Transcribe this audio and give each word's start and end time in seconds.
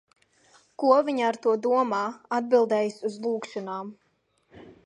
"Ko 0.83 0.95
viņa 1.09 1.27
ar 1.33 1.37
to 1.43 1.53
domā 1.67 2.01
"atbildējis 2.39 2.99
uz 3.11 3.23
lūgšanām"?" 3.27 3.97